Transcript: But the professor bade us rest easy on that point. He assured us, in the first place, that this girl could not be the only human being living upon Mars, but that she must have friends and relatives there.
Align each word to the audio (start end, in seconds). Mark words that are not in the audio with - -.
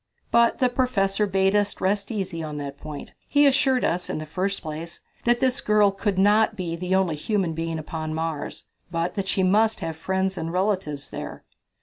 But 0.31 0.57
the 0.57 0.67
professor 0.69 1.27
bade 1.27 1.55
us 1.55 1.79
rest 1.79 2.09
easy 2.11 2.41
on 2.41 2.57
that 2.57 2.79
point. 2.79 3.13
He 3.27 3.45
assured 3.45 3.83
us, 3.85 4.09
in 4.09 4.17
the 4.17 4.25
first 4.25 4.63
place, 4.63 5.01
that 5.25 5.39
this 5.41 5.61
girl 5.61 5.91
could 5.91 6.17
not 6.17 6.55
be 6.55 6.75
the 6.75 6.95
only 6.95 7.15
human 7.15 7.53
being 7.53 7.75
living 7.75 7.79
upon 7.81 8.15
Mars, 8.15 8.65
but 8.89 9.13
that 9.13 9.27
she 9.27 9.43
must 9.43 9.81
have 9.81 9.95
friends 9.95 10.39
and 10.39 10.51
relatives 10.51 11.11
there. 11.11 11.43